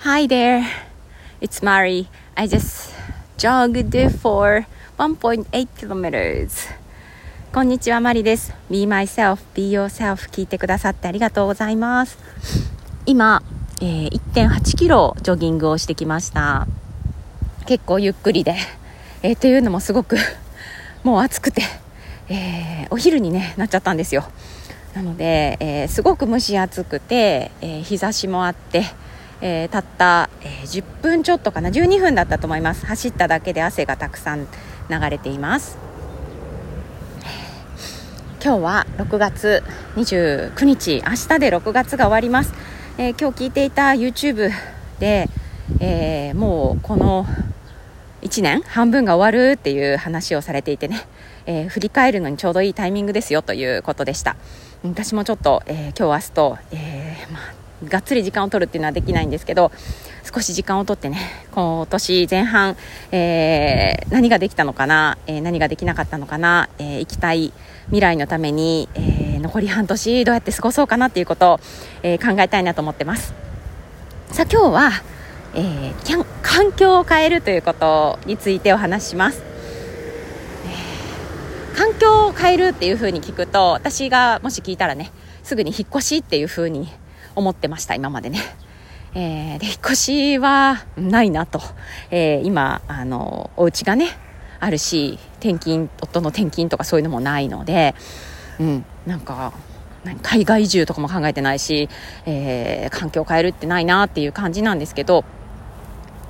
[0.00, 0.62] Hi there,
[1.40, 2.08] it's Mari.
[2.36, 2.92] I just
[3.38, 4.66] jogged for
[4.98, 6.68] 1.8 kilometers.
[7.52, 8.54] こんにちは、マリです。
[8.70, 12.18] Be myself, be yourself 聞いてくださってありがとうございます。
[13.06, 13.42] 今、
[13.80, 16.68] えー、1.8キロジョギングをしてきました。
[17.64, 18.54] 結構ゆっくりで、
[19.22, 20.18] えー、というのもすごく
[21.04, 21.62] もう暑くて、
[22.28, 24.24] えー、お昼に、ね、なっちゃったんですよ。
[24.94, 28.84] なので、えー、すごく蒸し暑くて、えー、日差しもあって、
[29.40, 32.86] えー、たった、えー、10分ちょっとかな12分だったと思います。
[32.86, 34.46] 走っただけで汗がたくさん
[34.88, 35.78] 流れています。
[38.42, 39.64] 今日は6月
[39.96, 42.54] 29日明日で6月が終わります、
[42.96, 44.52] えー、今日聞いていた YouTube
[45.00, 45.28] で、
[45.80, 47.26] えー、もうこの
[48.22, 51.08] 1年半分が終わるっていう話をされていてね、
[51.46, 54.36] えー、振り返るのにちょうどいいタイミングですよということでした。
[54.84, 59.70] 私もちょっと、えー、今日明日と、えーまあがっつり時間を取るっていうのはできないんですけど
[60.24, 61.18] 少し時間を取ってね
[61.52, 62.76] 今年前半、
[63.12, 67.52] えー、何ができたのかな、えー、何ができなかったのかな、えー、行きたい
[67.86, 71.60] 未来のために、え残り半年どうやって過ごそうかなっていうことを、
[72.02, 73.32] え考えたいなと思ってます。
[74.32, 74.90] さあ今日は、
[75.54, 75.92] え
[76.42, 79.40] 環境を変えるということについてお話しします。
[81.76, 86.88] 環境を変えるっていうふうに聞くと私がもし聞いたらねすぐに引っ越しっていうふうに
[87.36, 88.40] 思ってました、今までね。
[89.14, 91.60] えー、で、引っ越しはないなと。
[92.10, 94.08] えー、今、あの、お家がね、
[94.60, 97.94] あるし、転勤、夫の転勤とかそういうのもないので、
[98.58, 99.52] うん、なんか、
[100.22, 101.88] 海外移住とかも考えてないし、
[102.26, 105.24] えー、環境を変えるってないなっていう感じなんですけど、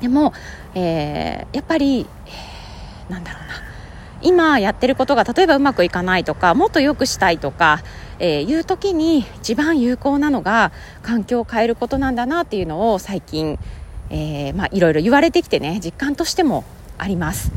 [0.00, 0.32] でも、
[0.74, 3.54] えー、やっぱり、えー、なんだろうな、
[4.24, 7.82] 今やってることが例えばうまくいかないとかもっと良くしたいとか、
[8.18, 10.72] えー、いう時に一番有効なのが
[11.02, 13.58] 環境を変えることなんだなっていうのを最近、
[14.10, 16.64] えー、まあ、いろいろ言われてきてね実感としても
[16.98, 17.52] あります。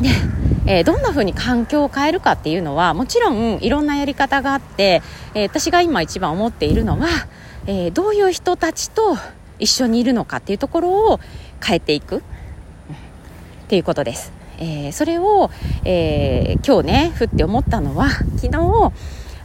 [0.00, 0.10] で
[0.68, 5.00] えー、どんな風に環境を変えるかっていうのはもちろんいろんなやり方があって、
[5.32, 7.06] えー、私が今一番思っているのは、
[7.66, 9.16] えー、どういう人たちと
[9.60, 11.20] 一緒にいるのかっていうところを
[11.64, 12.22] 変えていくっ
[13.68, 14.32] ていうことです。
[14.58, 15.50] えー、それを、
[15.84, 18.92] えー、今日ねふって思ったのは昨日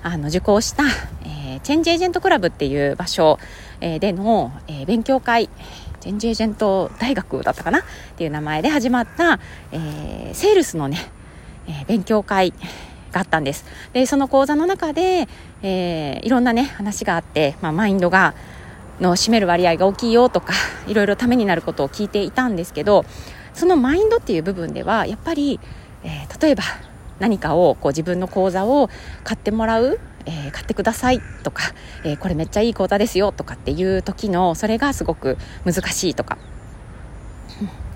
[0.03, 0.83] あの受講した、
[1.23, 3.37] えー、チェンジエージェントクラブっていう場所、
[3.81, 5.49] えでの、え勉強会
[5.99, 7.79] チェンジエージェント大学だったかな？
[7.79, 7.83] っ
[8.17, 9.39] ていう名前で始まった、
[9.71, 10.97] えセールスのね、
[11.67, 12.53] え勉強会
[13.11, 13.65] があったんです。
[13.93, 15.27] でその講座の中で、
[15.61, 18.33] えいろんなね話があって、まあ、マインドが
[18.99, 20.53] の占める割合が大きいよとか
[20.87, 23.03] いろいろためになることを聞いていたんですけど
[23.53, 25.59] そのマインドっていう部分ではやっぱり、
[26.03, 26.63] えー、例えば
[27.19, 28.89] 何かをこう自分の講座を
[29.23, 31.73] 買ってもらう、えー、買ってくださいとか、
[32.03, 36.37] えー、これめっちゃいい講座ですよとかっていう時のそれがすごく難しいとか、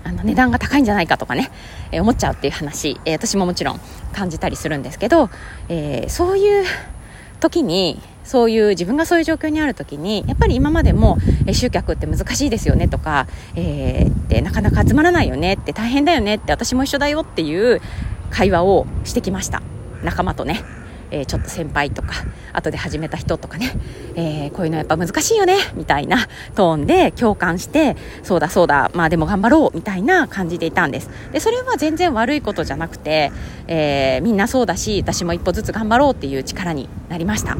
[0.04, 1.50] あの値段が高いんじゃないかとかね、
[1.90, 3.80] え思っちゃうっていう話、え私ももちろん
[4.12, 5.30] 感じたりするんですけど、
[5.68, 6.64] えそういう
[7.40, 11.16] 時にそういう自分がそういう状況にある時にやっぱり今までも、
[11.46, 17.80] え集客って難しいですよねとか、えー、っなかなか集まらないよねって大変だよねって私も一緒だよっていう
[18.30, 19.62] 会話をしてきました。
[20.02, 20.62] 仲間とね。
[21.10, 22.14] えー、ちょっと先輩とか
[22.52, 23.72] 後で始めた人とかね、
[24.16, 31.10] えー、こういうのやっぱ難しいよねみたいなトーンで共感してそうだそうだまあでも頑張ろうみたいな感じでいたんです。
[31.32, 33.30] でそれは全然悪いことじゃなくて、
[33.68, 37.56] えー、みんなそうだし私も一歩ずつ頑張ろうっていう力になりました。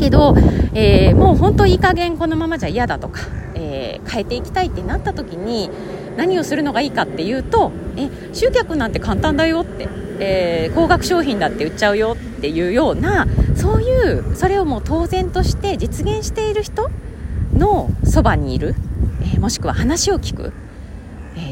[0.00, 0.34] けど、
[0.74, 3.20] えー、もう本当いい加減このままじゃ嫌だとか、
[3.54, 5.70] え変えていきたいってなった時に
[6.16, 9.88] 何をするのがいいかっていうとえ集客なんて簡単だよって
[10.22, 16.90] えー、高額商品だって売っちゃうよっていうようなそういうそれをもう当然として実現している人
[17.54, 18.74] のそばにいる、
[19.22, 20.52] えー、もしくは話を聞く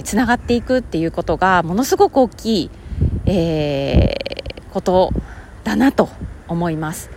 [0.04, 2.70] つな、がっていくっていうことがものすごく大きい、
[3.25, 5.12] えー、こと
[5.64, 6.10] だなと
[6.47, 7.10] 思います。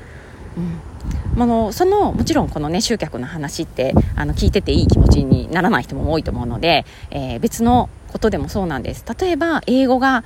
[0.58, 0.91] うん
[1.38, 10.24] あのそのもちろんこのね集客の話ってあの聞いてていい気持ちにならない人も多いと思うので、えー、別のことでもそうなんです例えば英語が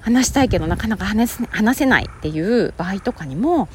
[0.00, 1.38] 話したいけどなかなか話
[1.74, 3.68] せないっていう場合とかにも、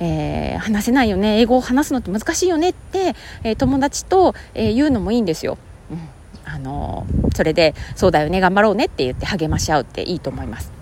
[0.00, 5.58] えー、話せないよね英語を話すのって難しいよねって、えー、友達と、えー、言うのもいいんですよ。
[5.90, 6.08] うん
[6.46, 10.73] あのそれでそうだよね頑張ろうねって言って励まし合うっていいと思います。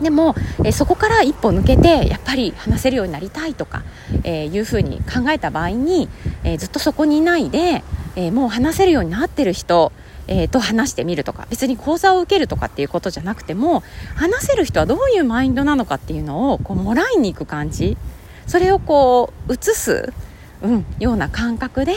[0.00, 3.82] でも、えそこから一歩抜けてやっぱり話せるようになりたいとか、
[4.24, 6.08] えいうふうに考えた場合に、
[6.42, 7.84] えずっとそこにいないで、
[8.16, 9.92] えもう話せるようになってる人
[10.26, 13.82] えー、と話してみるとか別に講座を受けるとかっていうことじゃなくても
[14.14, 17.98] 話せる人はどういうマインドなのかっていうのをこうもらいに行く感じ。
[18.46, 20.12] それをこう移す
[20.64, 21.92] うん、ような感覚で、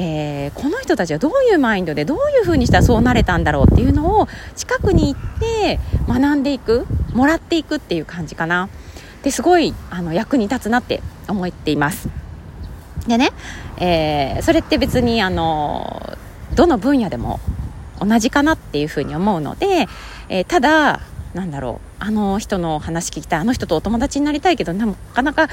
[0.00, 8.68] えー、この人たちはどういうマインドでどういうふうにしたらそうなれたんだろうっていうのを近くに行って学んでいくもらっていくっていう感じかな。
[9.24, 12.08] ですごいあの役に立つなって思っています。
[13.08, 13.30] でね、
[13.78, 16.16] えー、それって別にあの
[16.54, 17.40] どの分野でも
[18.00, 19.88] 同じかなっていうふうに思うので、
[20.28, 21.00] えー、ただ
[21.34, 25.48] なんだろうあの人の話聞きたいあの人とお友達になりたいけどなかなか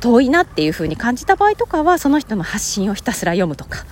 [0.00, 3.84] 遠いなっていう風に感じた場合とかはその人の発信をひたすら読むとか、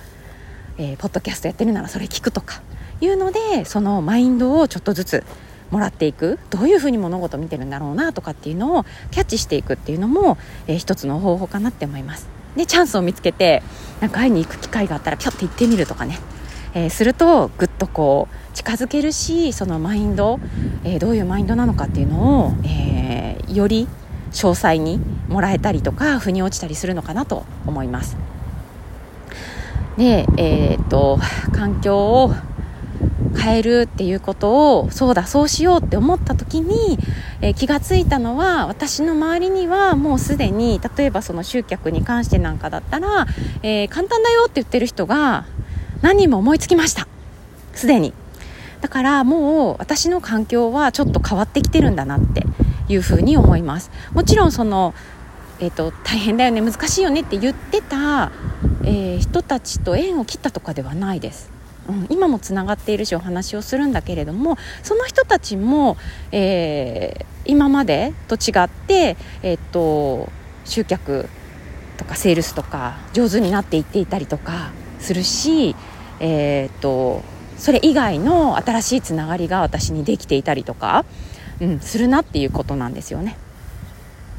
[0.77, 2.61] えー、ポッドキャストやってるならそれ聞くとか
[3.01, 5.23] いうのでそのマインドをちょっとずつ
[5.71, 12.27] もらっていくどういうふうに物事を見てるんだろうなとかっていうのをキャッチしていくっていうのも、えー、一つの方法かなって思います。
[12.55, 13.61] でチャンスを見つけて
[14.01, 16.17] なんか会いに行く機会があったらピョッて行ってみるとかね。
[16.73, 20.39] えー、するとぐっとこう近づけるしそのマインド、
[20.83, 23.87] えー、どういうマインドなのかっていうのを、えー、より
[24.31, 28.17] 詳細にもらえたりとか腑に落ちたりするのかなと思います。
[29.97, 31.19] で、え、っと
[31.51, 32.33] 環境を
[33.37, 36.97] 変えるっていうことをそうだそうしようって思った時に、
[37.41, 43.27] えー、気がついたのは私の周りにはもうすでに例えばその集客に関してなんかだったら、
[43.61, 45.45] えー、簡単だよって言ってる人が
[46.01, 47.07] 何人も思いつきました。
[47.73, 48.13] すでに。
[48.81, 52.45] だからもう私の環境はちょっと変わってきてるんだなって
[52.87, 53.91] いうふうに思います。
[54.13, 54.93] もちろんその、
[55.59, 58.31] えーと、大変だよね難しいよねって言ってた、
[58.83, 61.51] えー、人たちと縁を切ったとかではないです。
[61.89, 65.97] うん、今もつながっているしお話をするんだけれどもその人たちも、
[66.31, 70.29] えー、今までと違って、えー、っと
[70.65, 71.27] 集客
[71.97, 74.69] とかセールスとか上手になっていっていたりとか
[74.99, 75.75] するし、
[76.19, 77.23] えー、っと
[77.57, 81.05] それ以外の新しいつながりが私にできていたりとか、
[81.59, 83.37] うん、するなっていうことなんですよね。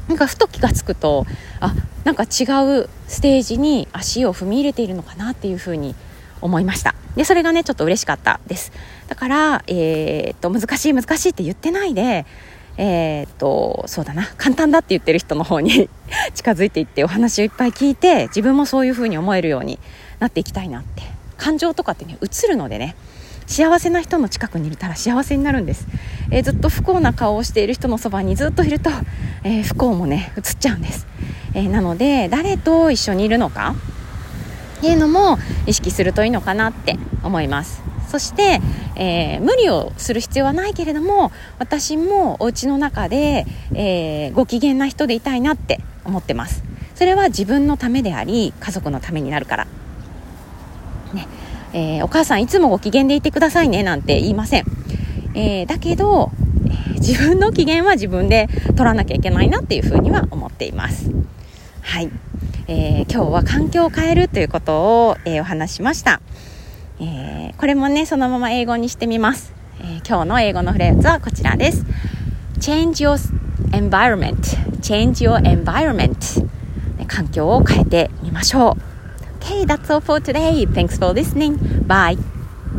[0.07, 1.25] なんかふと気が付くと
[1.59, 1.73] あ
[2.03, 2.43] なんか違
[2.81, 5.95] うステージに足を踏み入れているのかなっていうふうに
[6.41, 8.71] 思いましたでそれがねちょっと嬉しかったです
[9.07, 12.25] だから、えー、っと難しい難しいって言ってないで
[12.77, 15.89] えー、っとそうだな簡単だって言ってる人の方に
[16.33, 19.77] 近づいていってお話をいっぱい聞いて自分もそういうふうに思えるように
[20.21, 21.19] なっていきたいなって。
[21.41, 22.95] 感情とかってね映るのでね
[23.47, 25.87] 幸せな人の近くにいたら幸せになるんです、
[26.29, 28.91] えー、ずっと不幸な顔をしている人のそばにずっといると、
[29.43, 31.07] えー、不幸もね映っちゃうんです、
[31.55, 33.73] えー、なので誰と一緒にいるのか
[34.77, 37.81] っていうのも意識するといいのかなって思います。
[38.07, 38.59] そして、
[38.95, 46.63] えー、無理をする必要はないけれども私もお家の中で、えー、ご機嫌な人でいたいなって思ってます。
[46.93, 49.67] それは自分のためであり家族のためになるから。
[51.73, 54.65] えー、お母さんいつもご機嫌でいてくださいねなんて言いません、
[55.35, 56.31] えー、だけど、
[56.65, 61.09] えー、自分の機嫌は自分で取らなきゃいけないなっていうふうには思っています。
[61.81, 62.11] はい、
[62.67, 66.21] えー今日は環境を変えるということを、えお話しました、
[66.99, 71.85] えこれもねそのまま英語にしてみます、え今日の英語のフレーズはこちらです。
[72.59, 73.17] Change your
[73.71, 74.37] environment.
[74.81, 76.47] Change your environment.
[77.07, 78.90] 環境を変えてみましょう。
[79.41, 80.65] Okay, that's all for today.
[80.65, 81.57] Thanks for listening.
[81.87, 82.17] Bye.